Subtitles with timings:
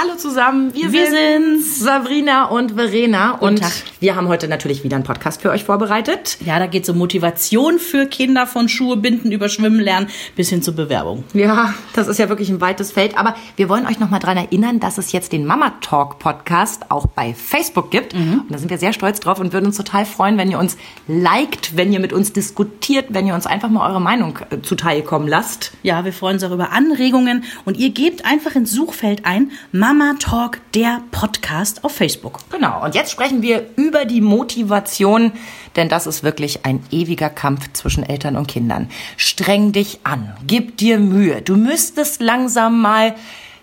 [0.00, 1.60] Hallo zusammen, wir, Wir sind.
[1.60, 3.72] Sabrina und Verena und Tag.
[3.98, 6.38] wir haben heute natürlich wieder einen Podcast für euch vorbereitet.
[6.46, 10.50] Ja, da geht es um Motivation für Kinder von Schuhe binden über Schwimmen lernen bis
[10.50, 11.24] hin zur Bewerbung.
[11.34, 14.36] Ja, das ist ja wirklich ein weites Feld, aber wir wollen euch noch mal daran
[14.36, 18.70] erinnern, dass es jetzt den Mama Talk Podcast auch bei Facebook gibt und da sind
[18.70, 20.76] wir sehr stolz drauf und würden uns total freuen, wenn ihr uns
[21.08, 25.02] liked, wenn ihr mit uns diskutiert, wenn ihr uns einfach mal eure Meinung äh, zuteil
[25.02, 25.72] kommen lasst.
[25.82, 29.87] Ja, wir freuen uns auch über Anregungen und ihr gebt einfach ins Suchfeld ein Mama
[30.18, 32.40] Talk, der Podcast auf Facebook.
[32.50, 35.32] Genau, und jetzt sprechen wir über die Motivation,
[35.76, 38.90] denn das ist wirklich ein ewiger Kampf zwischen Eltern und Kindern.
[39.16, 43.14] Streng dich an, gib dir Mühe, du müsstest langsam mal,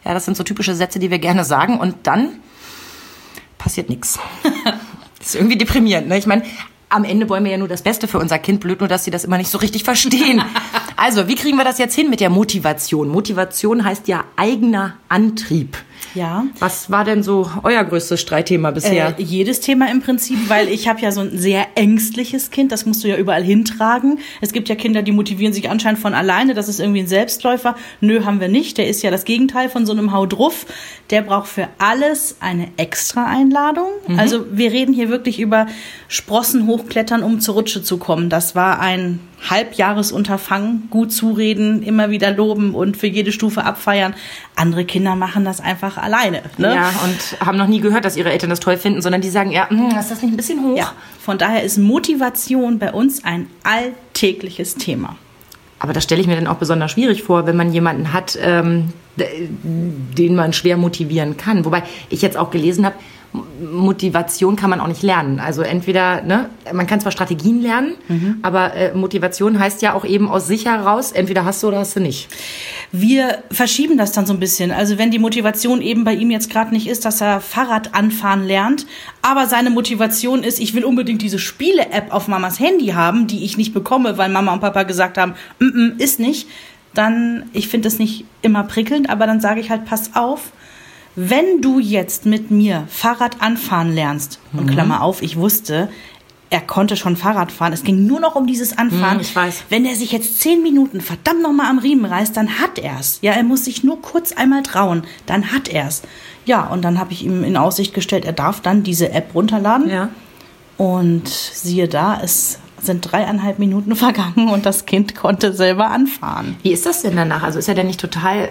[0.04, 2.30] ja, das sind so typische Sätze, die wir gerne sagen, und dann
[3.60, 4.18] passiert nichts.
[5.20, 6.20] Das ist irgendwie deprimierend, ne?
[6.20, 6.44] Ich meine,
[6.90, 9.10] am Ende wollen wir ja nur das Beste für unser Kind, blöd nur, dass sie
[9.10, 10.44] das immer nicht so richtig verstehen.
[10.98, 13.10] Also, wie kriegen wir das jetzt hin mit der Motivation?
[13.10, 15.78] Motivation heißt ja eigener Antrieb.
[16.14, 16.46] Ja.
[16.60, 19.16] Was war denn so euer größtes Streitthema bisher?
[19.18, 22.86] Äh, jedes Thema im Prinzip, weil ich habe ja so ein sehr ängstliches Kind, das
[22.86, 24.20] musst du ja überall hintragen.
[24.42, 27.76] Es gibt ja Kinder, die motivieren sich anscheinend von alleine, das ist irgendwie ein Selbstläufer.
[28.02, 28.78] Nö, haben wir nicht.
[28.78, 30.66] Der ist ja das Gegenteil von so einem Hau drauf.
[31.10, 33.88] Der braucht für alles eine extra Einladung.
[34.18, 35.68] Also wir reden hier wirklich über
[36.08, 38.30] Sprossen hochklettern, um zur Rutsche zu kommen.
[38.30, 44.14] Das war ein Halbjahresunterfangen, gut zureden, immer wieder loben und für jede Stufe abfeiern.
[44.56, 46.42] Andere Kinder machen das einfach alleine.
[46.58, 46.74] Ne?
[46.76, 49.52] Ja, und haben noch nie gehört, dass ihre Eltern das toll finden, sondern die sagen,
[49.52, 50.78] ja, hm, ist das nicht ein bisschen hoch?
[50.78, 55.16] Ja, von daher ist Motivation bei uns ein alltägliches Thema.
[55.80, 58.94] Aber das stelle ich mir dann auch besonders schwierig vor, wenn man jemanden hat, ähm,
[59.18, 61.66] den man schwer motivieren kann.
[61.66, 62.96] Wobei ich jetzt auch gelesen habe,
[63.60, 65.40] Motivation kann man auch nicht lernen.
[65.40, 67.96] Also entweder, ne, man kann zwar Strategien lernen,
[68.42, 71.96] aber äh, Motivation heißt ja auch eben aus sich heraus, entweder hast du oder hast
[71.96, 72.28] du nicht.
[72.92, 74.72] Wir verschieben das dann so ein bisschen.
[74.72, 78.46] Also wenn die Motivation eben bei ihm jetzt gerade nicht ist, dass er Fahrrad anfahren
[78.46, 78.86] lernt,
[79.22, 83.58] aber seine Motivation ist, ich will unbedingt diese Spiele-App auf Mamas Handy haben, die ich
[83.58, 86.48] nicht bekomme, weil Mama und Papa gesagt haben, mm -mm, ist nicht,
[86.94, 90.52] dann, ich finde das nicht immer prickelnd, aber dann sage ich halt, pass auf,
[91.16, 95.90] wenn du jetzt mit mir Fahrrad anfahren lernst, und Klammer auf, ich wusste,
[96.50, 97.74] er konnte schon Fahrrad fahren.
[97.74, 99.16] Es ging nur noch um dieses Anfahren.
[99.16, 99.66] Hm, ich weiß.
[99.70, 103.20] Wenn er sich jetzt zehn Minuten verdammt nochmal am Riemen reißt, dann hat er's.
[103.22, 106.04] Ja, er muss sich nur kurz einmal trauen, dann hat er's.
[106.46, 109.90] Ja, und dann habe ich ihm in Aussicht gestellt, er darf dann diese App runterladen.
[109.90, 110.10] Ja.
[110.78, 116.56] Und siehe da, es sind dreieinhalb Minuten vergangen und das Kind konnte selber anfahren.
[116.64, 117.44] Wie ist das denn danach?
[117.44, 118.50] Also ist er denn nicht total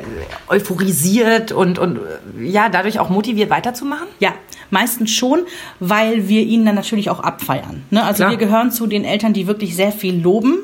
[0.48, 2.00] euphorisiert und, und
[2.40, 4.06] ja, dadurch auch motiviert weiterzumachen?
[4.20, 4.34] Ja,
[4.70, 5.40] meistens schon,
[5.80, 7.82] weil wir ihn dann natürlich auch abfeiern.
[7.90, 8.02] Ne?
[8.02, 8.30] Also Klar.
[8.30, 10.58] wir gehören zu den Eltern, die wirklich sehr viel loben,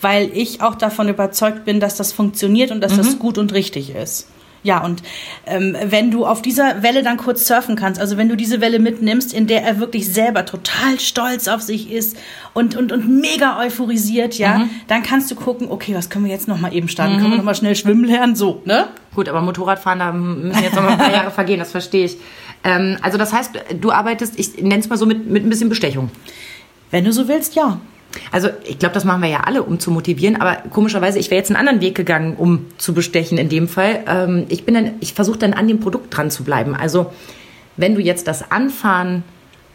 [0.00, 3.94] weil ich auch davon überzeugt bin, dass das funktioniert und dass das gut und richtig
[3.94, 4.28] ist.
[4.64, 5.02] Ja, und
[5.46, 8.78] ähm, wenn du auf dieser Welle dann kurz surfen kannst, also wenn du diese Welle
[8.78, 12.16] mitnimmst, in der er wirklich selber total stolz auf sich ist
[12.54, 16.48] und, und, und mega euphorisiert, ja, dann kannst du gucken, okay, was können wir jetzt
[16.48, 17.18] nochmal eben starten?
[17.18, 18.36] Können wir nochmal schnell schwimmen lernen?
[18.36, 18.88] So, ne?
[19.14, 22.16] Gut, aber Motorradfahren, da müssen jetzt noch mal ein paar Jahre vergehen, das verstehe ich.
[22.64, 25.68] Ähm, also das heißt, du arbeitest, ich nenne es mal so mit, mit ein bisschen
[25.68, 26.10] Bestechung.
[26.90, 27.80] Wenn du so willst, ja.
[28.32, 31.38] Also ich glaube, das machen wir ja alle, um zu motivieren, aber komischerweise, ich wäre
[31.38, 34.04] jetzt einen anderen Weg gegangen, um zu bestechen in dem Fall.
[34.06, 36.74] Ähm, ich bin dann, ich versuche dann an dem Produkt dran zu bleiben.
[36.74, 37.12] Also
[37.76, 39.22] wenn du jetzt das Anfahren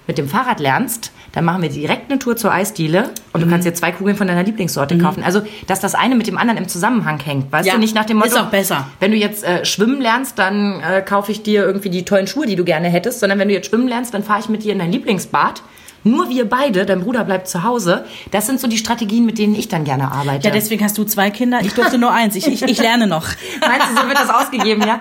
[0.07, 3.67] mit dem Fahrrad lernst, dann machen wir direkt eine Tour zur Eisdiele und du kannst
[3.67, 5.21] dir zwei Kugeln von deiner Lieblingssorte kaufen.
[5.23, 8.05] Also, dass das eine mit dem anderen im Zusammenhang hängt, weißt Ja, du, nicht nach
[8.05, 8.29] dem Motto.
[8.29, 8.87] ist auch besser.
[8.99, 12.47] Wenn du jetzt äh, schwimmen lernst, dann äh, kaufe ich dir irgendwie die tollen Schuhe,
[12.47, 14.73] die du gerne hättest, sondern wenn du jetzt schwimmen lernst, dann fahre ich mit dir
[14.73, 15.61] in dein Lieblingsbad.
[16.03, 18.05] Nur wir beide, dein Bruder bleibt zu Hause.
[18.31, 20.47] Das sind so die Strategien, mit denen ich dann gerne arbeite.
[20.47, 21.59] Ja, deswegen hast du zwei Kinder.
[21.61, 22.35] Ich durfte nur eins.
[22.35, 23.27] Ich, ich, ich lerne noch.
[23.61, 24.99] Meinst du, so wird das ausgegeben, ja?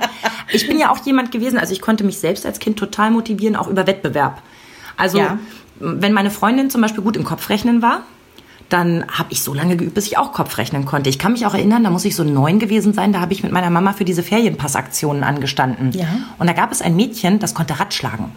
[0.53, 3.55] Ich bin ja auch jemand gewesen, also ich konnte mich selbst als Kind total motivieren,
[3.57, 4.43] auch über Wettbewerb.
[4.97, 5.39] Also, Ja.
[5.79, 8.03] wenn meine Freundin zum Beispiel gut im Kopfrechnen war,
[8.69, 11.09] dann habe ich so lange geübt, bis ich auch Kopfrechnen konnte.
[11.09, 13.43] Ich kann mich auch erinnern, da muss ich so neun gewesen sein, da habe ich
[13.43, 15.93] mit meiner Mama für diese Ferienpassaktionen angestanden.
[15.93, 16.07] Ja.
[16.39, 18.33] Und da gab es ein Mädchen, das konnte Rad schlagen.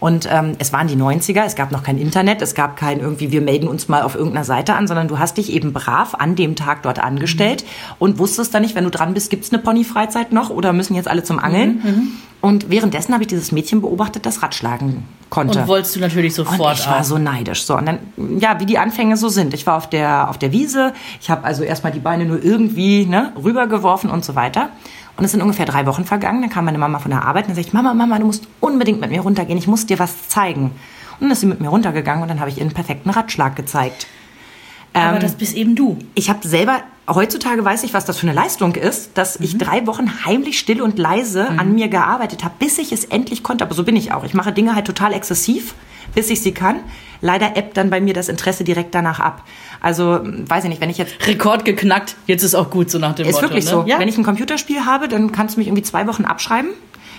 [0.00, 3.30] Und ähm, es waren die 90er, es gab noch kein Internet, es gab kein irgendwie,
[3.30, 6.36] wir melden uns mal auf irgendeiner Seite an, sondern du hast dich eben brav an
[6.36, 7.64] dem Tag dort angestellt
[7.98, 11.08] und wusstest dann nicht, wenn du dran bist, gibt's eine Ponyfreizeit noch oder müssen jetzt
[11.08, 11.80] alle zum Angeln?
[12.44, 15.60] Und währenddessen habe ich dieses Mädchen beobachtet, das Radschlagen konnte.
[15.60, 17.64] Und wolltest du natürlich sofort Und ich war so neidisch.
[17.64, 17.98] So, und dann,
[18.38, 19.54] ja, wie die Anfänge so sind.
[19.54, 20.92] Ich war auf der, auf der Wiese,
[21.22, 24.68] ich habe also erstmal die Beine nur irgendwie ne, rübergeworfen und so weiter.
[25.16, 26.40] Und es sind ungefähr drei Wochen vergangen.
[26.42, 28.48] Dann kam meine Mama von der Arbeit und dann sag ich, Mama, Mama, du musst
[28.60, 29.58] unbedingt mit mir runtergehen.
[29.58, 30.64] Ich muss dir was zeigen.
[30.64, 33.54] Und dann ist sie mit mir runtergegangen und dann habe ich ihr einen perfekten Ratschlag
[33.54, 34.06] gezeigt.
[34.92, 35.98] Aber das bist eben du.
[36.14, 39.86] Ich habe selber, heutzutage weiß ich, was das für eine Leistung ist, dass ich drei
[39.88, 43.64] Wochen heimlich still und leise an mir gearbeitet habe, bis ich es endlich konnte.
[43.64, 44.24] Aber so bin ich auch.
[44.24, 45.74] Ich mache Dinge halt total exzessiv,
[46.14, 46.80] bis ich sie kann.
[47.20, 49.42] Leider ebbt dann bei mir das Interesse direkt danach ab.
[49.80, 53.14] Also, weiß ich nicht, wenn ich jetzt Rekord geknackt, jetzt ist auch gut, so nach
[53.14, 53.48] dem ist Motto.
[53.48, 53.70] wirklich ne?
[53.70, 53.84] so.
[53.86, 53.98] Ja?
[53.98, 56.70] Wenn ich ein Computerspiel habe, dann kannst du mich irgendwie zwei Wochen abschreiben.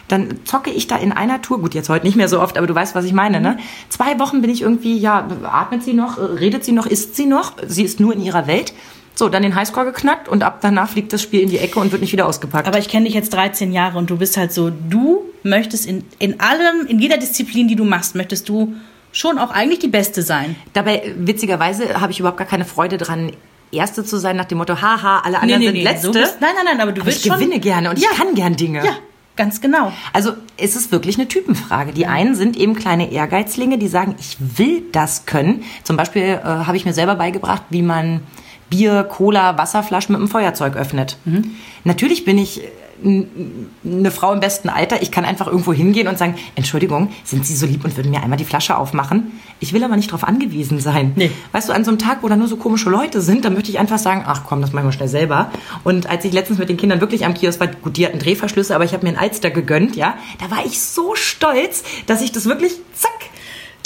[0.08, 2.68] Dann zocke ich da in einer Tour, gut, jetzt heute nicht mehr so oft, aber
[2.68, 3.58] du weißt, was ich meine, ne?
[3.90, 7.54] Zwei Wochen bin ich irgendwie, ja, atmet sie noch, redet sie noch, isst sie noch,
[7.66, 8.74] sie ist nur in ihrer Welt.
[9.16, 11.92] So, dann den Highscore geknackt und ab danach fliegt das Spiel in die Ecke und
[11.92, 12.68] wird nicht wieder ausgepackt.
[12.68, 16.04] Aber ich kenne dich jetzt 13 Jahre und du bist halt so, du möchtest in,
[16.20, 18.74] in allem, in jeder Disziplin, die du machst, möchtest du
[19.12, 20.56] schon auch eigentlich die Beste sein.
[20.74, 23.32] Dabei, witzigerweise, habe ich überhaupt gar keine Freude dran,
[23.72, 26.08] Erste zu sein, nach dem Motto, haha, alle anderen sind Letzte.
[26.08, 27.40] So bist, nein, nein, nein, aber du aber willst ich schon.
[27.40, 28.86] gewinne gerne und ja, ich kann gern Dinge.
[28.86, 28.96] Ja,
[29.36, 29.92] ganz genau.
[30.14, 31.92] Also es ist wirklich eine Typenfrage.
[31.92, 35.64] Die einen sind eben kleine Ehrgeizlinge, die sagen, ich will das können.
[35.84, 38.22] Zum Beispiel äh, habe ich mir selber beigebracht, wie man
[38.70, 41.18] Bier, Cola, Wasserflaschen mit einem Feuerzeug öffnet.
[41.84, 42.68] Natürlich bin ich äh,
[43.04, 45.02] eine Frau im besten Alter.
[45.02, 48.22] Ich kann einfach irgendwo hingehen und sagen, Entschuldigung, sind Sie so lieb und würden mir
[48.24, 49.40] einmal die Flasche aufmachen?
[49.60, 51.14] Ich will aber nicht darauf angewiesen sein.
[51.16, 51.32] Nee.
[51.52, 53.70] Weißt du, an so einem Tag, wo da nur so komische Leute sind, da möchte
[53.70, 55.52] ich einfach sagen, ach komm, das machen wir schnell selber.
[55.84, 58.76] Und als ich letztens mit den Kindern wirklich am Kiosk war, gut, die hatten Drehverschlüsse,
[58.76, 62.32] aber ich habe mir einen Alster gegönnt, ja, da war ich so stolz, dass ich
[62.32, 63.12] das wirklich, zack,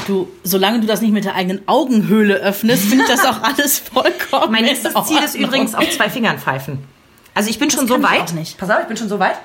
[0.08, 3.78] Du, solange du das nicht mit der eigenen Augenhöhle öffnest, finde ich das auch alles
[3.78, 6.80] vollkommen mein in nächstes Ziel ist übrigens auf zwei Fingern pfeifen.
[7.40, 8.20] Also ich bin schon so weit.
[8.20, 8.58] auch nicht.
[8.58, 9.38] Pass auf, ich bin schon so weit.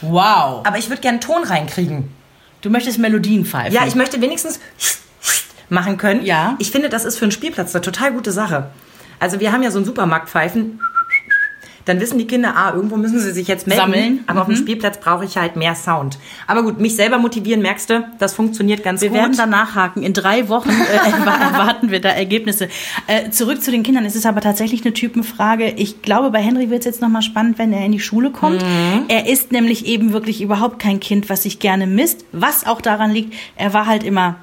[0.00, 0.66] Wow.
[0.66, 2.10] Aber ich würde gerne Ton reinkriegen.
[2.60, 3.72] Du möchtest Melodien pfeifen.
[3.72, 4.58] Ja, ich möchte wenigstens
[5.68, 6.24] machen können.
[6.24, 6.56] Ja.
[6.58, 8.70] Ich finde, das ist für einen Spielplatz eine total gute Sache.
[9.20, 10.80] Also wir haben ja so einen Supermarktpfeifen.
[11.86, 13.80] Dann wissen die Kinder, ah, irgendwo müssen sie sich jetzt melden.
[13.80, 14.24] Sammeln.
[14.26, 16.18] Aber auf dem Spielplatz brauche ich halt mehr Sound.
[16.46, 19.18] Aber gut, mich selber motivieren, merkst du, das funktioniert ganz Wir gut.
[19.18, 20.02] werden da nachhaken.
[20.02, 20.72] In drei Wochen äh,
[21.08, 22.68] erwa- erwarten wir da Ergebnisse.
[23.06, 24.04] Äh, zurück zu den Kindern.
[24.04, 25.70] Es ist aber tatsächlich eine Typenfrage.
[25.76, 28.64] Ich glaube, bei Henry wird es jetzt nochmal spannend, wenn er in die Schule kommt.
[29.08, 32.24] Er ist nämlich eben wirklich überhaupt kein Kind, was sich gerne misst.
[32.32, 34.36] Was auch daran liegt, er war halt immer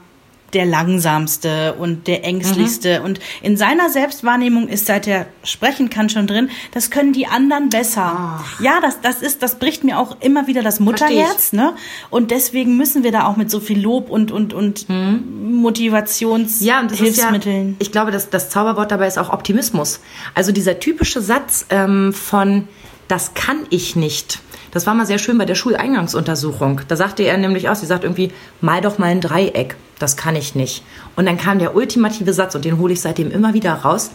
[0.54, 3.02] der langsamste und der ängstlichste.
[3.02, 7.70] Und in seiner Selbstwahrnehmung ist seit er sprechen kann schon drin, das können die anderen
[7.70, 8.44] besser.
[8.60, 11.74] Ja, das, das ist, das bricht mir auch immer wieder das Mutterherz, ne?
[12.10, 16.80] Und deswegen müssen wir da auch mit so viel Lob und, und, und Motivations Ja,
[16.80, 17.76] und das ist ja, Hilfsmitteln.
[17.80, 20.00] ich glaube, das, das Zauberwort dabei ist auch Optimismus.
[20.34, 22.68] Also dieser typische Satz ähm, von,
[23.14, 24.40] das kann ich nicht.
[24.72, 26.82] Das war mal sehr schön bei der Schuleingangsuntersuchung.
[26.88, 29.76] Da sagte er nämlich auch, sie sagt irgendwie, mal doch mal ein Dreieck.
[30.00, 30.84] Das kann ich nicht.
[31.16, 34.10] Und dann kam der ultimative Satz, und den hole ich seitdem immer wieder raus.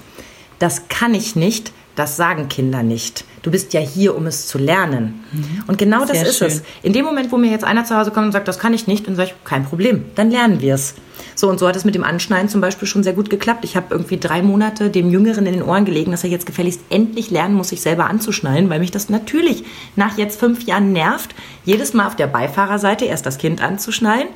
[0.59, 3.25] Das kann ich nicht, das sagen Kinder nicht.
[3.43, 5.21] Du bist ja hier, um es zu lernen.
[5.69, 6.15] Und genau das Mhm.
[6.15, 6.53] Sehr ist es.
[6.55, 6.63] schön.
[6.83, 8.87] In dem Moment, wo mir jetzt einer zu Hause kommt und sagt, das kann ich
[8.87, 10.95] nicht, dann sage ich, kein Problem, dann lernen wir es.
[11.35, 13.65] So, und so hat es mit dem Anschneiden zum Beispiel schon sehr gut geklappt.
[13.65, 16.81] Ich habe irgendwie drei Monate dem Jüngeren in den Ohren gelegen, dass er jetzt gefälligst
[16.91, 19.65] endlich lernen muss, sich selber anzuschneiden, weil mich das natürlich
[19.97, 21.35] nach jetzt fünf Jahren nervt,
[21.65, 24.29] jedes Mal auf der Beifahrerseite erst das Kind anzuschneiden,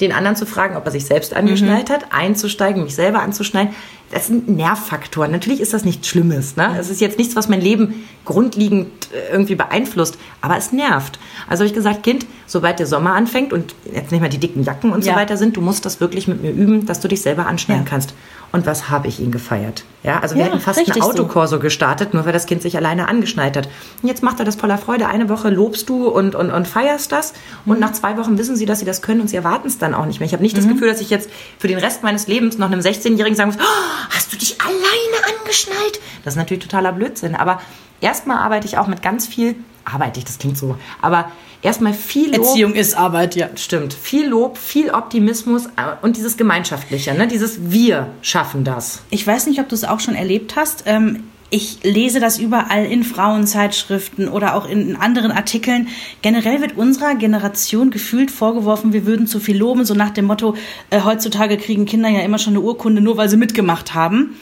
[0.00, 3.74] den anderen zu fragen, ob er sich selbst angeschnallt hat, einzusteigen, mich selber anzuschneiden.
[4.10, 5.30] Das sind Nervfaktoren.
[5.30, 6.56] Natürlich ist das nichts Schlimmes.
[6.56, 6.76] Ne?
[6.78, 11.18] Es ist jetzt nichts, was mein Leben grundlegend äh, irgendwie beeinflusst, aber es nervt.
[11.46, 14.62] Also habe ich gesagt, Kind, sobald der Sommer anfängt und jetzt nicht mehr die dicken
[14.64, 15.12] Jacken und Ja.
[15.14, 17.84] so weiter sind, du musst das wirklich mit mir üben, dass du dich selber anschneiden
[17.84, 17.90] Ja.
[17.90, 18.14] kannst.
[18.50, 19.84] Und was habe ich ihn gefeiert?
[20.02, 21.02] Ja, also wir Ja, hätten fast ein so.
[21.02, 23.68] Autokorso gestartet, nur weil das Kind sich alleine angeschnallt hat.
[24.02, 25.06] Und jetzt macht er das voller Freude.
[25.06, 27.34] Eine Woche lobst du und, und, und feierst das.
[27.66, 27.80] Und Mhm.
[27.80, 30.06] nach zwei Wochen wissen sie, dass sie das können und sie erwarten es dann auch
[30.06, 30.26] nicht mehr.
[30.26, 32.80] Ich habe nicht das Gefühl, dass ich jetzt für den Rest meines Lebens noch einem
[32.80, 36.00] 16-Jährigen sagen muss, oh, hast du dich alleine angeschnallt?
[36.24, 37.34] Das ist natürlich totaler Blödsinn.
[37.34, 37.60] Aber
[38.00, 41.30] erstmal arbeite ich auch mit ganz viel, arbeite ich, das klingt so, aber
[41.62, 42.46] erstmal viel Lob.
[42.46, 43.48] Erziehung ist Arbeit, ja.
[43.56, 43.94] Stimmt.
[43.94, 45.70] Viel Lob, viel Optimismus äh,
[46.02, 47.26] und dieses Gemeinschaftliche, ne?
[47.28, 49.02] dieses Wir schaffen das.
[49.10, 50.84] Ich weiß nicht, ob du es auch schon erlebt hast.
[50.86, 55.88] Ähm, ich lese das überall in Frauenzeitschriften oder auch in anderen Artikeln.
[56.20, 60.54] Generell wird unserer Generation gefühlt vorgeworfen, wir würden zu viel loben, so nach dem Motto,
[60.90, 64.36] äh, heutzutage kriegen Kinder ja immer schon eine Urkunde, nur weil sie mitgemacht haben.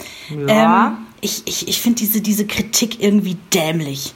[0.48, 0.86] Ja.
[0.86, 4.14] Ähm, ich ich, ich finde diese, diese Kritik irgendwie dämlich.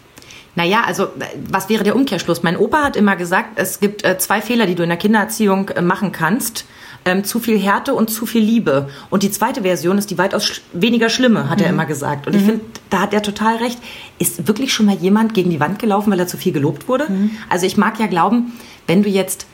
[0.54, 1.08] Naja, also äh,
[1.48, 2.42] was wäre der Umkehrschluss?
[2.42, 5.68] Mein Opa hat immer gesagt, es gibt äh, zwei Fehler, die du in der Kindererziehung
[5.70, 6.64] äh, machen kannst.
[7.06, 8.90] Ähm, zu viel Härte und zu viel Liebe.
[9.08, 12.26] Und die zweite Version ist die weitaus sch weniger schlimme, hat er immer gesagt.
[12.26, 13.78] Und ich finde, da hat er total recht.
[14.18, 17.06] Ist wirklich schon mal jemand gegen die Wand gelaufen, weil er zu viel gelobt wurde?
[17.48, 18.52] Also ich mag ja glauben,
[18.86, 19.46] wenn du jetzt,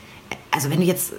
[0.51, 1.13] also wenn du jetzt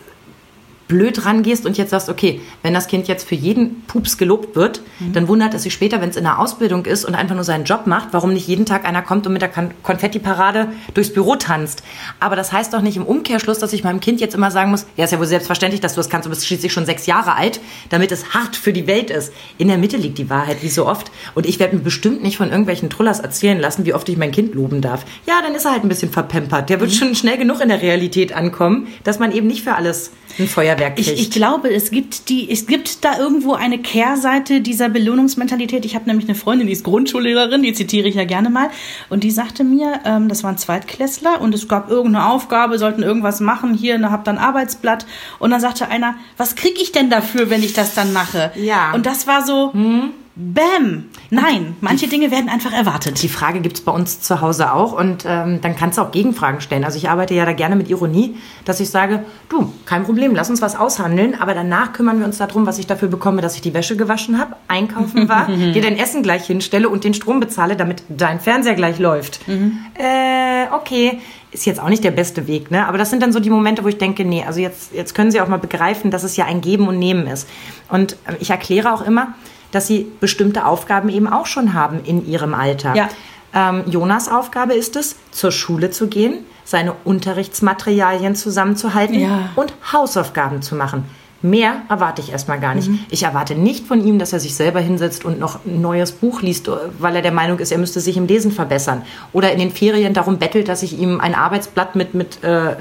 [0.87, 4.81] blöd rangehst und jetzt sagst, okay, wenn das Kind jetzt für jeden Pups gelobt wird,
[4.99, 5.13] mhm.
[5.13, 7.65] dann wundert es sich später, wenn es in der Ausbildung ist und einfach nur seinen
[7.65, 9.51] Job macht, warum nicht jeden Tag einer kommt und mit der
[9.83, 11.83] Konfetti-Parade durchs Büro tanzt.
[12.19, 14.85] Aber das heißt doch nicht im Umkehrschluss, dass ich meinem Kind jetzt immer sagen muss,
[14.95, 17.35] ja, ist ja wohl selbstverständlich, dass du das kannst, du bist schließlich schon sechs Jahre
[17.35, 19.33] alt, damit es hart für die Welt ist.
[19.57, 21.11] In der Mitte liegt die Wahrheit, wie so oft.
[21.35, 24.31] Und ich werde mir bestimmt nicht von irgendwelchen Trullers erzählen lassen, wie oft ich mein
[24.31, 25.05] Kind loben darf.
[25.25, 26.69] Ja, dann ist er halt ein bisschen verpempert.
[26.69, 26.95] Der wird mhm.
[26.95, 30.95] schon schnell genug in der Realität ankommen, dass man eben nicht für alles ein Feuerwerk
[30.95, 31.07] kriegt.
[31.07, 35.85] Ich, ich glaube, es gibt die, es gibt da irgendwo eine Kehrseite dieser Belohnungsmentalität.
[35.85, 38.69] Ich habe nämlich eine Freundin, die ist Grundschullehrerin, die zitiere ich ja gerne mal,
[39.09, 43.39] und die sagte mir, ähm, das waren Zweitklässler und es gab irgendeine Aufgabe, sollten irgendwas
[43.39, 43.73] machen.
[43.73, 45.05] Hier, ne, habt dann Arbeitsblatt
[45.39, 48.51] und dann sagte einer, was krieg ich denn dafür, wenn ich das dann mache?
[48.55, 48.91] Ja.
[48.93, 49.73] Und das war so.
[49.73, 51.05] Hm Bäm!
[51.31, 53.23] Nein, manche Dinge werden einfach erwartet.
[53.23, 56.11] Die Frage gibt es bei uns zu Hause auch und ähm, dann kannst du auch
[56.11, 56.83] Gegenfragen stellen.
[56.83, 60.51] Also ich arbeite ja da gerne mit Ironie, dass ich sage, du, kein Problem, lass
[60.51, 63.61] uns was aushandeln, aber danach kümmern wir uns darum, was ich dafür bekomme, dass ich
[63.61, 67.75] die Wäsche gewaschen habe, einkaufen war, dir dein Essen gleich hinstelle und den Strom bezahle,
[67.75, 69.47] damit dein Fernseher gleich läuft.
[69.47, 69.79] Mhm.
[69.95, 71.19] Äh, okay,
[71.51, 72.87] ist jetzt auch nicht der beste Weg, ne?
[72.87, 75.31] Aber das sind dann so die Momente, wo ich denke, nee, also jetzt, jetzt können
[75.31, 77.49] sie auch mal begreifen, dass es ja ein Geben und Nehmen ist.
[77.89, 79.33] Und äh, ich erkläre auch immer,
[79.77, 82.95] dass sie bestimmte Aufgaben eben auch schon haben in ihrem Alter.
[82.95, 83.09] Ja.
[83.53, 89.51] Ähm, Jonas Aufgabe ist es, zur Schule zu gehen, seine Unterrichtsmaterialien zusammenzuhalten ja.
[89.55, 91.05] und Hausaufgaben zu machen.
[91.43, 92.89] Mehr erwarte ich erstmal gar nicht.
[92.89, 92.99] Mhm.
[93.09, 96.41] Ich erwarte nicht von ihm, dass er sich selber hinsetzt und noch ein neues Buch
[96.41, 99.03] liest, weil er der Meinung ist, er müsste sich im Lesen verbessern.
[99.33, 102.75] Oder in den Ferien darum bettelt, dass ich ihm ein Arbeitsblatt mit, mit äh,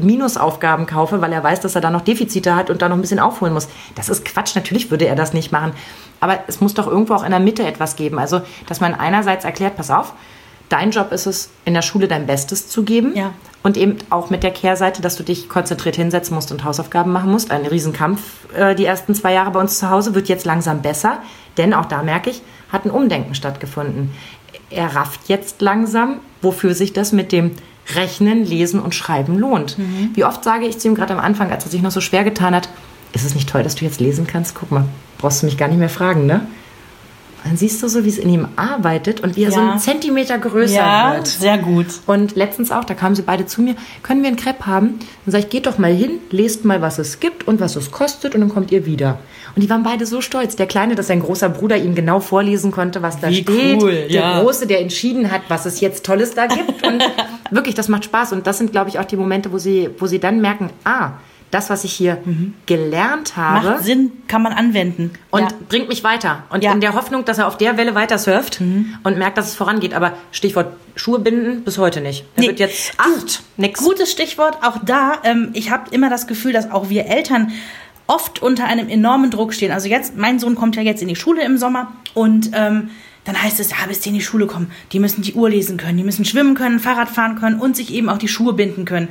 [0.00, 3.00] Minusaufgaben kaufe, weil er weiß, dass er da noch Defizite hat und da noch ein
[3.00, 3.66] bisschen aufholen muss.
[3.96, 5.72] Das ist Quatsch, natürlich würde er das nicht machen.
[6.20, 8.20] Aber es muss doch irgendwo auch in der Mitte etwas geben.
[8.20, 10.12] Also, dass man einerseits erklärt, pass auf,
[10.68, 13.16] dein Job ist es, in der Schule dein Bestes zu geben.
[13.16, 13.32] Ja.
[13.66, 17.32] Und eben auch mit der Kehrseite, dass du dich konzentriert hinsetzen musst und Hausaufgaben machen
[17.32, 17.50] musst.
[17.50, 18.20] Ein Riesenkampf
[18.54, 21.18] äh, die ersten zwei Jahre bei uns zu Hause wird jetzt langsam besser.
[21.56, 24.12] Denn auch da merke ich, hat ein Umdenken stattgefunden.
[24.70, 27.56] Er rafft jetzt langsam, wofür sich das mit dem
[27.96, 29.78] Rechnen, Lesen und Schreiben lohnt.
[29.78, 30.10] Mhm.
[30.14, 32.22] Wie oft sage ich zu ihm gerade am Anfang, als er sich noch so schwer
[32.22, 32.68] getan hat,
[33.14, 34.54] ist es nicht toll, dass du jetzt lesen kannst?
[34.54, 34.84] Guck mal,
[35.18, 36.46] brauchst du mich gar nicht mehr fragen, ne?
[37.46, 39.54] Dann siehst du so, wie es in ihm arbeitet und wie er ja.
[39.54, 41.28] so einen Zentimeter größer ja, wird.
[41.28, 41.86] sehr gut.
[42.06, 44.98] Und letztens auch, da kamen sie beide zu mir, können wir einen Crepe haben?
[45.24, 47.92] Dann sage ich, geht doch mal hin, lest mal, was es gibt und was es
[47.92, 49.20] kostet und dann kommt ihr wieder.
[49.54, 50.56] Und die waren beide so stolz.
[50.56, 53.80] Der Kleine, dass sein großer Bruder ihm genau vorlesen konnte, was da wie steht.
[53.80, 54.40] Cool, der ja.
[54.42, 56.84] Große, der entschieden hat, was es jetzt Tolles da gibt.
[56.84, 57.04] Und
[57.52, 58.32] wirklich, das macht Spaß.
[58.32, 61.12] Und das sind, glaube ich, auch die Momente, wo sie, wo sie dann merken, ah,
[61.50, 62.54] das, was ich hier mhm.
[62.66, 63.68] gelernt habe.
[63.68, 65.12] Macht Sinn, kann man anwenden.
[65.30, 65.48] Und ja.
[65.68, 66.44] bringt mich weiter.
[66.50, 66.72] Und ja.
[66.72, 68.96] in der Hoffnung, dass er auf der Welle weiter surft mhm.
[69.04, 69.94] und merkt, dass es vorangeht.
[69.94, 72.24] Aber Stichwort Schuhe binden, bis heute nicht.
[72.36, 72.48] Er nee.
[72.48, 73.42] wird jetzt acht.
[73.56, 73.80] Nix.
[73.82, 75.18] Gutes Stichwort, auch da.
[75.24, 77.52] Ähm, ich habe immer das Gefühl, dass auch wir Eltern
[78.06, 79.72] oft unter einem enormen Druck stehen.
[79.72, 82.90] Also jetzt, mein Sohn kommt ja jetzt in die Schule im Sommer und ähm,
[83.24, 85.76] dann heißt es, ja, bis die in die Schule kommen, die müssen die Uhr lesen
[85.76, 88.84] können, die müssen schwimmen können, Fahrrad fahren können und sich eben auch die Schuhe binden
[88.84, 89.08] können.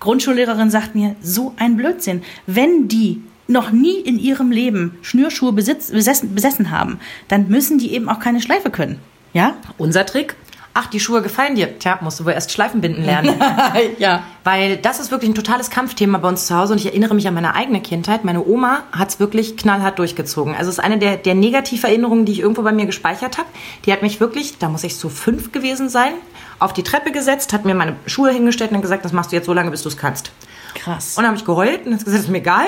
[0.00, 2.22] Grundschullehrerin sagt mir, so ein Blödsinn.
[2.46, 7.92] Wenn die noch nie in ihrem Leben Schnürschuhe besitz, besessen, besessen haben, dann müssen die
[7.92, 9.00] eben auch keine Schleife können.
[9.32, 9.54] Ja?
[9.76, 10.36] Unser Trick,
[10.72, 11.78] ach, die Schuhe gefallen dir.
[11.78, 13.34] Tja, musst du wohl erst Schleifen binden lernen.
[13.98, 14.22] ja.
[14.44, 17.26] Weil das ist wirklich ein totales Kampfthema bei uns zu Hause und ich erinnere mich
[17.28, 18.24] an meine eigene Kindheit.
[18.24, 20.54] Meine Oma hat es wirklich knallhart durchgezogen.
[20.54, 23.48] Also es ist eine der, der Negativerinnerungen, die ich irgendwo bei mir gespeichert habe.
[23.84, 26.12] Die hat mich wirklich, da muss ich so fünf gewesen sein,
[26.60, 29.46] auf die Treppe gesetzt, hat mir meine Schuhe hingestellt und gesagt, das machst du jetzt
[29.46, 30.30] so lange, bis du es kannst.
[30.74, 31.16] Krass.
[31.16, 32.66] Und dann habe ich geheult und hat gesagt, ist mir egal.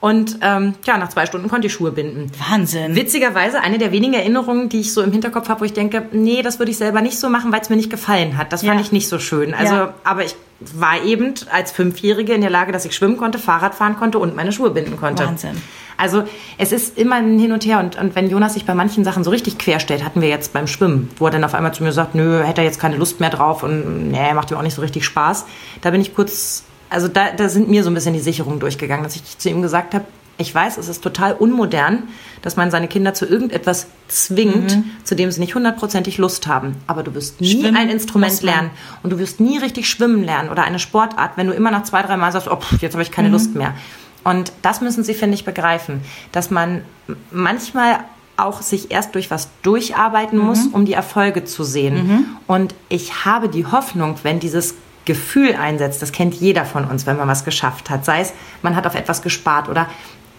[0.00, 2.32] Und ähm, ja, nach zwei Stunden konnte ich Schuhe binden.
[2.48, 2.96] Wahnsinn.
[2.96, 6.40] Witzigerweise eine der wenigen Erinnerungen, die ich so im Hinterkopf habe, wo ich denke, nee,
[6.40, 8.52] das würde ich selber nicht so machen, weil es mir nicht gefallen hat.
[8.52, 8.70] Das ja.
[8.70, 9.52] fand ich nicht so schön.
[9.52, 9.94] Also, ja.
[10.02, 13.96] aber ich war eben als Fünfjährige in der Lage, dass ich schwimmen konnte, Fahrrad fahren
[13.96, 15.26] konnte und meine Schuhe binden konnte.
[15.26, 15.60] Wahnsinn.
[16.00, 16.24] Also
[16.58, 17.78] es ist immer ein Hin und Her.
[17.78, 20.66] Und, und wenn Jonas sich bei manchen Sachen so richtig querstellt, hatten wir jetzt beim
[20.66, 23.20] Schwimmen, wo er dann auf einmal zu mir sagt, nö, hätte er jetzt keine Lust
[23.20, 25.44] mehr drauf und nee, macht ihm auch nicht so richtig Spaß.
[25.82, 29.04] Da bin ich kurz, also da, da sind mir so ein bisschen die Sicherungen durchgegangen,
[29.04, 30.04] dass ich zu ihm gesagt habe,
[30.40, 32.04] ich weiß, es ist total unmodern,
[32.40, 34.84] dass man seine Kinder zu irgendetwas zwingt, mhm.
[35.04, 36.76] zu dem sie nicht hundertprozentig Lust haben.
[36.86, 38.70] Aber du wirst nie schwimmen ein Instrument lernen
[39.02, 42.00] und du wirst nie richtig schwimmen lernen oder eine Sportart, wenn du immer nach zwei,
[42.02, 43.34] drei Mal sagst, oh, jetzt habe ich keine mhm.
[43.34, 43.74] Lust mehr.
[44.24, 46.00] Und das müssen sie, finde ich, begreifen,
[46.32, 46.82] dass man
[47.30, 48.00] manchmal
[48.36, 50.44] auch sich erst durch was durcharbeiten mhm.
[50.44, 52.06] muss, um die Erfolge zu sehen.
[52.06, 52.26] Mhm.
[52.46, 54.74] Und ich habe die Hoffnung, wenn dieses
[55.04, 58.76] Gefühl einsetzt, das kennt jeder von uns, wenn man was geschafft hat, sei es, man
[58.76, 59.86] hat auf etwas gespart oder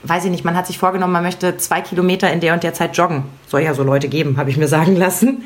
[0.04, 2.74] weiß ich nicht, man hat sich vorgenommen, man möchte zwei Kilometer in der und der
[2.74, 3.24] Zeit joggen.
[3.48, 5.44] Soll ja so Leute geben, habe ich mir sagen lassen.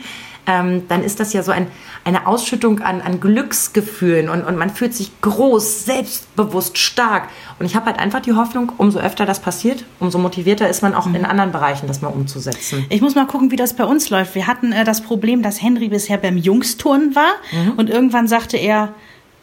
[0.47, 1.67] Ähm, dann ist das ja so ein,
[2.03, 7.29] eine Ausschüttung an, an Glücksgefühlen und, und man fühlt sich groß, selbstbewusst, stark.
[7.59, 10.93] Und ich habe halt einfach die Hoffnung, umso öfter das passiert, umso motivierter ist man
[10.93, 11.15] auch mhm.
[11.15, 12.85] in anderen Bereichen, das mal umzusetzen.
[12.89, 14.35] Ich muss mal gucken, wie das bei uns läuft.
[14.35, 17.71] Wir hatten äh, das Problem, dass Henry bisher beim Jungsturnen war mhm.
[17.73, 18.93] und irgendwann sagte er,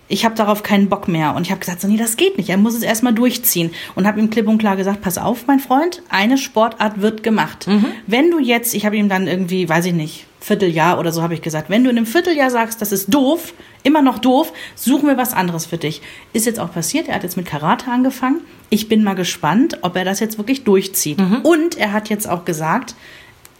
[0.08, 1.34] ich habe darauf keinen Bock mehr.
[1.34, 2.50] Und ich habe gesagt, so, nee, das geht nicht.
[2.50, 3.70] Er muss es erstmal durchziehen.
[3.94, 7.66] Und habe ihm klipp und klar gesagt, pass auf, mein Freund, eine Sportart wird gemacht.
[7.66, 7.86] Mhm.
[8.06, 11.34] Wenn du jetzt, ich habe ihm dann irgendwie, weiß ich nicht, Vierteljahr oder so habe
[11.34, 15.08] ich gesagt, wenn du in einem Vierteljahr sagst, das ist doof, immer noch doof, suchen
[15.08, 16.02] wir was anderes für dich.
[16.32, 17.06] Ist jetzt auch passiert.
[17.08, 18.40] Er hat jetzt mit Karate angefangen.
[18.68, 21.20] Ich bin mal gespannt, ob er das jetzt wirklich durchzieht.
[21.20, 21.42] Mhm.
[21.42, 22.96] Und er hat jetzt auch gesagt,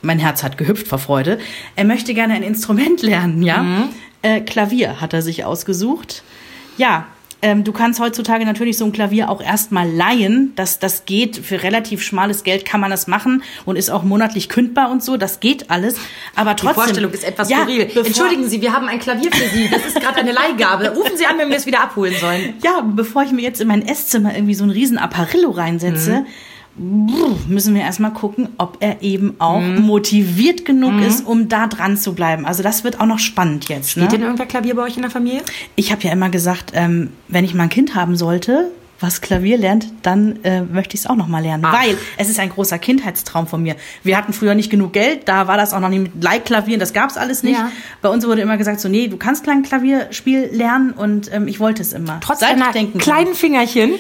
[0.01, 1.39] mein Herz hat gehüpft vor Freude,
[1.77, 3.63] er möchte gerne ein Instrument lernen, ja.
[3.63, 3.89] Mhm.
[4.23, 6.25] Äh, Klavier hat er sich ausgesucht.
[6.79, 7.07] Ja,
[7.43, 10.53] ähm, du kannst heutzutage natürlich so ein Klavier auch erstmal leihen.
[10.55, 14.49] Das, das geht für relativ schmales Geld kann man das machen und ist auch monatlich
[14.49, 15.17] kündbar und so.
[15.17, 15.97] Das geht alles.
[16.37, 16.69] Aber trotzdem.
[16.69, 17.91] Die Vorstellung ist etwas ja, skurril.
[18.05, 19.69] Entschuldigen Sie, wir haben ein Klavier für Sie.
[19.69, 20.91] Das ist gerade eine Leihgabe.
[20.91, 22.55] Rufen Sie an, wenn wir es wieder abholen sollen.
[22.63, 26.27] Ja, bevor ich mir jetzt in mein Esszimmer irgendwie so ein riesen Apparillo reinsetze, mhm
[26.75, 29.83] müssen wir erstmal gucken, ob er eben auch mhm.
[29.83, 31.03] motiviert genug mhm.
[31.03, 32.47] ist, um da dran zu bleiben.
[32.47, 33.91] Also das wird auch noch spannend jetzt.
[33.91, 34.13] Spielt ne?
[34.13, 35.43] denn irgendwer Klavier bei euch in der Familie?
[35.77, 38.71] Ich habe ja immer gesagt, ähm, wenn ich mal ein Kind haben sollte,
[39.03, 41.79] was Klavier lernt, dann äh, möchte ich es auch noch mal lernen, Ach.
[41.79, 43.77] weil es ist ein großer Kindheitstraum von mir.
[44.05, 46.93] Wir hatten früher nicht genug Geld, da war das auch noch nicht mit Leihklavieren, das
[46.93, 47.59] gab es alles nicht.
[47.59, 47.71] Ja.
[48.01, 51.59] Bei uns wurde immer gesagt so, nee, du kannst klein Klavierspiel lernen und ähm, ich
[51.59, 52.21] wollte es immer.
[52.21, 53.91] Trotz Seit einer kleinen Fingerchen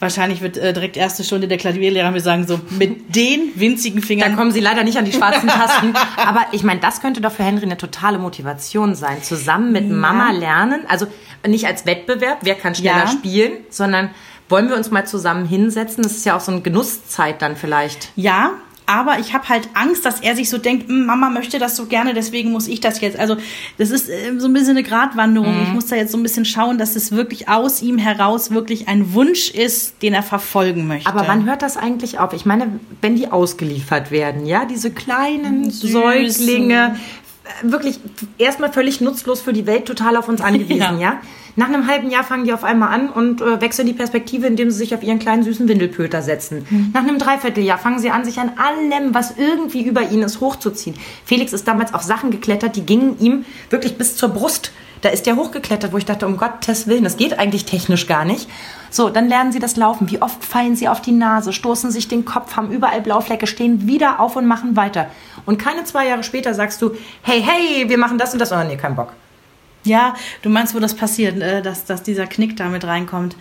[0.00, 4.30] Wahrscheinlich wird äh, direkt erste Stunde der Klavierlehrer mir sagen, so mit den winzigen Fingern.
[4.30, 5.92] Da kommen sie leider nicht an die schwarzen Tasten.
[6.16, 9.22] Aber ich meine, das könnte doch für Henry eine totale Motivation sein.
[9.22, 9.94] Zusammen mit ja.
[9.94, 10.82] Mama lernen.
[10.88, 11.06] Also
[11.46, 13.08] nicht als Wettbewerb, wer kann schneller ja.
[13.08, 14.10] spielen, sondern
[14.48, 16.02] wollen wir uns mal zusammen hinsetzen?
[16.02, 18.10] Das ist ja auch so eine Genusszeit dann vielleicht.
[18.14, 18.52] Ja,
[18.88, 21.84] aber ich habe halt Angst, dass er sich so denkt, hm, Mama möchte das so
[21.84, 23.18] gerne, deswegen muss ich das jetzt.
[23.18, 23.36] Also
[23.76, 25.54] das ist äh, so ein bisschen eine Gratwanderung.
[25.54, 25.62] Mhm.
[25.64, 28.88] Ich muss da jetzt so ein bisschen schauen, dass es wirklich aus ihm heraus wirklich
[28.88, 31.06] ein Wunsch ist, den er verfolgen möchte.
[31.08, 32.32] Aber wann hört das eigentlich auf?
[32.32, 35.92] Ich meine, wenn die ausgeliefert werden, ja, diese kleinen Süß.
[35.92, 36.96] Säuglinge,
[37.62, 38.00] wirklich
[38.38, 40.98] erstmal völlig nutzlos für die Welt, total auf uns angewiesen, ja.
[40.98, 41.20] ja?
[41.58, 44.70] Nach einem halben Jahr fangen die auf einmal an und äh, wechseln die Perspektive, indem
[44.70, 46.64] sie sich auf ihren kleinen süßen Windelpöter setzen.
[46.70, 46.90] Mhm.
[46.94, 50.94] Nach einem Dreivierteljahr fangen sie an, sich an allem, was irgendwie über ihn ist, hochzuziehen.
[51.24, 54.70] Felix ist damals auf Sachen geklettert, die gingen ihm wirklich bis zur Brust.
[55.00, 58.24] Da ist der hochgeklettert, wo ich dachte, um Gottes Willen, das geht eigentlich technisch gar
[58.24, 58.48] nicht.
[58.90, 60.08] So, dann lernen sie das Laufen.
[60.12, 63.88] Wie oft fallen sie auf die Nase, stoßen sich den Kopf, haben überall Blauflecke, stehen
[63.88, 65.08] wieder auf und machen weiter.
[65.44, 66.92] Und keine zwei Jahre später sagst du,
[67.22, 68.52] hey, hey, wir machen das und das.
[68.52, 69.12] Oh, nee, kein Bock.
[69.88, 73.34] Ja, du meinst, wo das passiert, äh, dass, dass dieser Knick da mit reinkommt.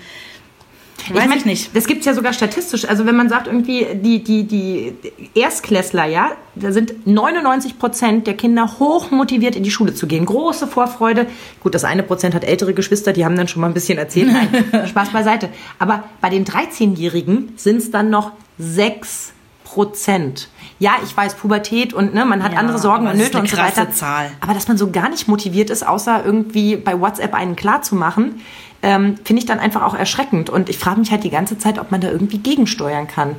[1.10, 1.76] Weiß ich, mein, ich nicht.
[1.76, 2.86] Das gibt es ja sogar statistisch.
[2.86, 4.94] Also wenn man sagt, irgendwie die, die, die
[5.36, 10.26] Erstklässler, ja, da sind 99 Prozent der Kinder hoch motiviert, in die Schule zu gehen.
[10.26, 11.28] Große Vorfreude.
[11.62, 14.32] Gut, das eine Prozent hat ältere Geschwister, die haben dann schon mal ein bisschen erzählt.
[14.32, 15.50] Nein, Spaß beiseite.
[15.80, 19.34] Aber bei den 13-Jährigen sind es dann noch 6
[19.68, 20.48] Prozent.
[20.80, 23.58] Ja, ich weiß, Pubertät und ne, man hat ja, andere Sorgen und Nöte und so
[23.58, 23.92] weiter.
[23.92, 24.32] Zahl.
[24.40, 27.96] Aber dass man so gar nicht motiviert ist, außer irgendwie bei WhatsApp einen klar zu
[27.96, 28.42] machen,
[28.82, 30.50] ähm, finde ich dann einfach auch erschreckend.
[30.50, 33.36] Und ich frage mich halt die ganze Zeit, ob man da irgendwie gegensteuern kann.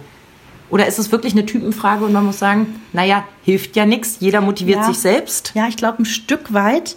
[0.68, 4.42] Oder ist es wirklich eine Typenfrage und man muss sagen, naja, hilft ja nichts, jeder
[4.42, 4.84] motiviert ja.
[4.84, 5.52] sich selbst?
[5.54, 6.96] Ja, ich glaube, ein Stück weit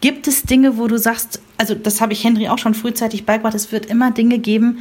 [0.00, 3.54] gibt es Dinge, wo du sagst, also das habe ich Henry auch schon frühzeitig beigebracht,
[3.54, 4.78] es wird immer Dinge geben,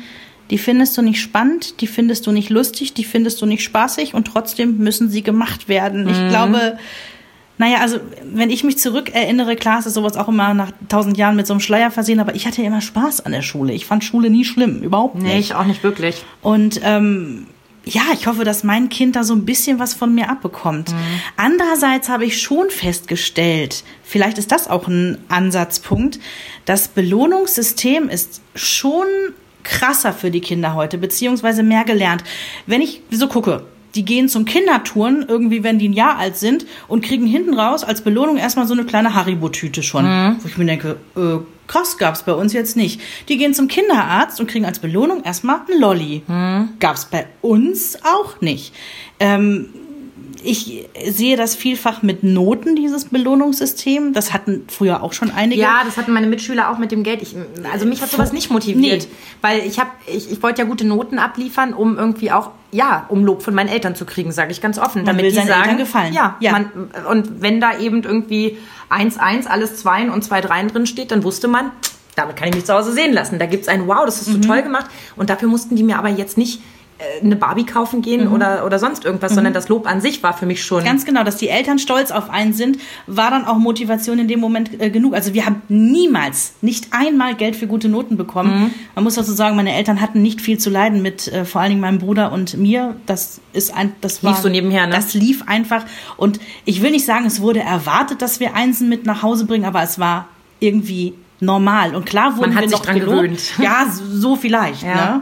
[0.49, 4.13] die findest du nicht spannend, die findest du nicht lustig, die findest du nicht spaßig
[4.13, 6.03] und trotzdem müssen sie gemacht werden.
[6.03, 6.09] Mhm.
[6.09, 6.77] Ich glaube,
[7.57, 11.45] naja, also wenn ich mich zurückerinnere, klar ist sowas auch immer nach tausend Jahren mit
[11.45, 13.73] so einem Schleier versehen, aber ich hatte immer Spaß an der Schule.
[13.73, 15.25] Ich fand Schule nie schlimm, überhaupt nicht.
[15.25, 16.23] Nee, ich auch nicht wirklich.
[16.41, 17.47] Und ähm,
[17.83, 20.91] ja, ich hoffe, dass mein Kind da so ein bisschen was von mir abbekommt.
[20.91, 20.97] Mhm.
[21.35, 26.19] Andererseits habe ich schon festgestellt, vielleicht ist das auch ein Ansatzpunkt,
[26.65, 29.05] das Belohnungssystem ist schon
[29.63, 32.23] krasser für die Kinder heute, beziehungsweise mehr gelernt.
[32.65, 33.63] Wenn ich so gucke,
[33.95, 37.83] die gehen zum Kindertouren, irgendwie, wenn die ein Jahr alt sind, und kriegen hinten raus
[37.83, 40.05] als Belohnung erstmal so eine kleine Haribo-Tüte schon.
[40.05, 40.37] Mhm.
[40.41, 43.01] Wo ich mir denke, äh, krass, gab's bei uns jetzt nicht.
[43.29, 46.21] Die gehen zum Kinderarzt und kriegen als Belohnung erstmal ein Lolli.
[46.27, 46.69] Mhm.
[46.79, 48.73] Gab's bei uns auch nicht.
[49.19, 49.69] Ähm,
[50.43, 54.13] ich sehe das vielfach mit Noten, dieses Belohnungssystem.
[54.13, 55.61] Das hatten früher auch schon einige.
[55.61, 57.21] Ja, das hatten meine Mitschüler auch mit dem Geld.
[57.21, 57.35] Ich,
[57.71, 59.03] also mich hat sowas nicht motiviert.
[59.03, 59.15] Nee.
[59.41, 63.25] Weil ich habe, ich, ich wollte ja gute Noten abliefern, um irgendwie auch, ja, um
[63.25, 64.99] Lob von meinen Eltern zu kriegen, sage ich ganz offen.
[64.99, 66.13] Man damit will die sagen, Eltern gefallen.
[66.13, 66.51] Ja, ja.
[66.51, 66.71] Man,
[67.09, 68.57] und wenn da eben irgendwie
[68.89, 71.71] 1-1, alles 2 und 2 3 drin steht, dann wusste man,
[72.15, 73.39] damit kann ich mich zu Hause sehen lassen.
[73.39, 74.41] Da gibt es ein Wow, das hast du mhm.
[74.41, 74.87] toll gemacht.
[75.15, 76.61] Und dafür mussten die mir aber jetzt nicht
[77.23, 78.33] eine Barbie kaufen gehen Mhm.
[78.33, 80.83] oder, oder sonst irgendwas, sondern das Lob an sich war für mich schon.
[80.83, 84.39] Ganz genau, dass die Eltern stolz auf einen sind, war dann auch Motivation in dem
[84.39, 85.13] Moment äh, genug.
[85.13, 88.63] Also wir haben niemals, nicht einmal Geld für gute Noten bekommen.
[88.63, 88.71] Mhm.
[88.95, 91.69] Man muss dazu sagen, meine Eltern hatten nicht viel zu leiden mit äh, vor allen
[91.71, 92.95] Dingen meinem Bruder und mir.
[93.05, 94.93] Das ist ein, das war Lief so nebenher, ne?
[94.93, 95.85] Das lief einfach.
[96.17, 99.65] Und ich will nicht sagen, es wurde erwartet, dass wir Einsen mit nach Hause bringen,
[99.65, 100.27] aber es war
[100.59, 101.95] irgendwie normal.
[101.95, 103.17] Und klar wurden hat wir sich noch dran gelobt.
[103.21, 103.41] gewöhnt.
[103.59, 104.83] Ja, so vielleicht.
[104.83, 104.95] Ja.
[104.95, 105.21] Ne?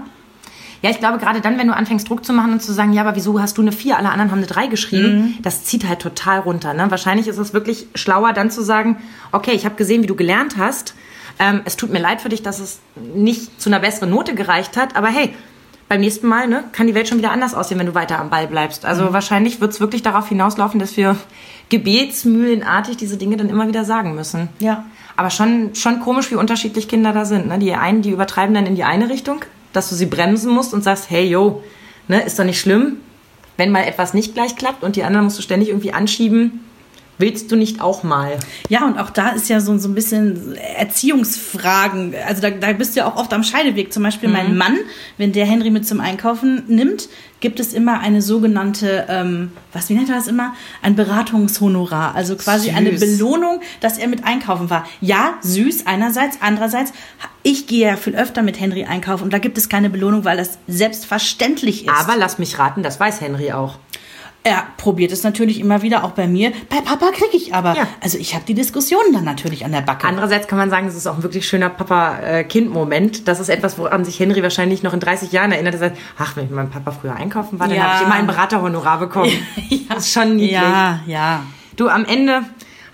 [0.81, 3.01] Ja, ich glaube, gerade dann, wenn du anfängst, Druck zu machen und zu sagen, ja,
[3.01, 5.99] aber wieso hast du eine 4, alle anderen haben eine 3 geschrieben, das zieht halt
[5.99, 6.73] total runter.
[6.73, 6.89] Ne?
[6.89, 8.97] Wahrscheinlich ist es wirklich schlauer, dann zu sagen,
[9.31, 10.93] okay, ich habe gesehen, wie du gelernt hast.
[11.39, 14.77] Ähm, es tut mir leid für dich, dass es nicht zu einer besseren Note gereicht
[14.77, 15.33] hat, aber hey,
[15.89, 18.29] beim nächsten Mal ne, kann die Welt schon wieder anders aussehen, wenn du weiter am
[18.29, 18.85] Ball bleibst.
[18.85, 21.15] Also wahrscheinlich wird es wirklich darauf hinauslaufen, dass wir
[21.69, 24.49] gebetsmühlenartig diese Dinge dann immer wieder sagen müssen.
[24.59, 24.85] Ja.
[25.15, 27.47] Aber schon, schon komisch, wie unterschiedlich Kinder da sind.
[27.47, 27.57] Ne?
[27.59, 29.39] Die einen, die übertreiben dann in die eine Richtung,
[29.73, 31.63] dass du sie bremsen musst und sagst, hey, yo,
[32.07, 32.97] ne, ist doch nicht schlimm,
[33.57, 36.63] wenn mal etwas nicht gleich klappt und die anderen musst du ständig irgendwie anschieben.
[37.19, 38.37] Willst du nicht auch mal?
[38.69, 42.13] Ja, und auch da ist ja so, so ein bisschen Erziehungsfragen.
[42.27, 43.91] Also da, da bist du ja auch oft am Scheideweg.
[43.91, 44.77] Zum Beispiel mein Mann,
[45.17, 49.93] wenn der Henry mit zum Einkaufen nimmt, gibt es immer eine sogenannte, ähm, was, wie
[49.93, 50.53] nennt er das immer?
[50.83, 52.13] Ein Beratungshonorar.
[52.13, 52.77] Also quasi Süß.
[52.77, 54.85] eine Belohnung, dass er mit einkaufen war.
[55.01, 56.37] Ja, süß einerseits.
[56.41, 56.93] Andererseits,
[57.41, 60.37] ich gehe ja viel öfter mit Henry einkaufen und da gibt es keine Belohnung, weil
[60.37, 61.93] das selbstverständlich ist.
[61.93, 63.79] Aber lass mich raten, das weiß Henry auch.
[64.47, 66.51] Er probiert es natürlich immer wieder, auch bei mir.
[66.69, 67.75] Bei Papa kriege ich aber.
[67.75, 67.87] Ja.
[68.01, 70.07] Also ich habe die Diskussionen dann natürlich an der Backe.
[70.07, 73.27] Andererseits kann man sagen, es ist auch ein wirklich schöner Papa-Kind-Moment.
[73.27, 75.73] Das ist etwas, woran sich Henry wahrscheinlich noch in 30 Jahren erinnert.
[75.75, 77.83] Er sagt, ach, wenn ich mit meinem Papa früher einkaufen war, dann Ja.
[77.83, 79.31] habe ich immer ein Beraterhonorar bekommen.
[79.89, 80.51] Das ist schon niedlich.
[80.51, 81.43] Ja, ja.
[81.75, 82.41] Du, am Ende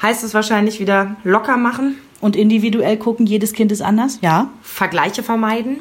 [0.01, 4.19] heißt es wahrscheinlich wieder locker machen, Und individuell gucken, jedes Kind ist anders?
[4.21, 4.49] Ja.
[4.61, 5.77] Vergleiche vermeiden,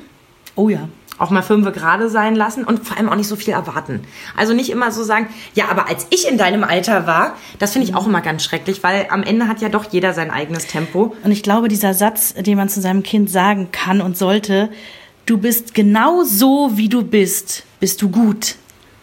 [0.54, 0.88] Oh ja.
[1.22, 4.00] Auch mal fünfe gerade sein lassen und vor allem auch nicht so viel erwarten.
[4.36, 7.88] Also nicht immer so sagen, ja, aber als ich in deinem Alter war, das finde
[7.88, 11.14] ich auch immer ganz schrecklich, weil am Ende hat ja doch jeder sein eigenes Tempo.
[11.24, 14.70] Und ich glaube, dieser Satz, den man zu seinem Kind sagen kann und sollte,
[15.26, 18.56] du bist genau so, wie du bist, bist du gut.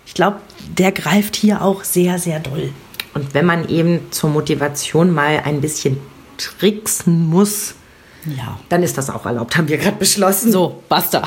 [0.05, 0.37] Ich glaube,
[0.77, 2.71] der greift hier auch sehr, sehr doll.
[3.13, 5.97] Und wenn man eben zur Motivation mal ein bisschen
[6.37, 7.75] tricksen muss,
[8.25, 8.59] Ja.
[8.69, 10.51] dann ist das auch erlaubt, haben wir gerade beschlossen.
[10.51, 11.23] So, basta.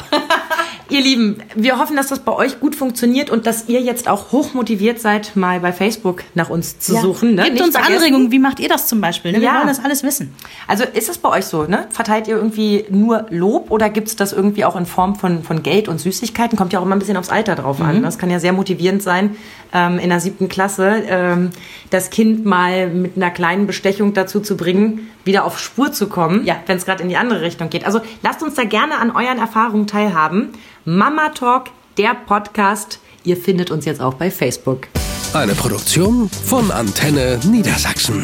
[0.91, 4.31] Ihr Lieben, wir hoffen, dass das bei euch gut funktioniert und dass ihr jetzt auch
[4.33, 7.35] hochmotiviert seid, mal bei Facebook nach uns zu suchen.
[7.35, 7.45] Ne?
[7.45, 7.97] Gebt Nicht uns vergessen.
[7.97, 9.33] Anregungen, wie macht ihr das zum Beispiel?
[9.33, 9.39] Ne?
[9.41, 9.55] Wir Ja.
[9.59, 10.35] wollen das alles wissen.
[10.69, 11.87] Also ist es bei euch so, ne?
[11.91, 15.63] Verteilt ihr irgendwie nur Lob oder gibt es das irgendwie auch in Form von, von
[15.63, 16.59] Geld und Süßigkeiten?
[16.59, 17.85] Kommt ja auch immer ein bisschen aufs Alter drauf Mhm.
[17.87, 18.03] an.
[18.03, 19.37] Das kann ja sehr motivierend sein,
[19.73, 21.51] ähm, in der siebten Klasse ähm,
[21.91, 26.45] das Kind mal mit einer kleinen Bestechung dazu zu bringen, wieder auf Spur zu kommen,
[26.45, 26.57] Ja.
[26.67, 27.87] wenn es gerade in die andere Richtung geht.
[27.87, 30.51] Also lasst uns da gerne an euren Erfahrungen teilhaben.
[30.85, 31.67] Mama Talk,
[31.97, 32.99] der Podcast.
[33.25, 34.89] Ihr findet uns jetzt auch bei Facebook.
[35.33, 38.23] Eine Produktion von Antenne Niedersachsen.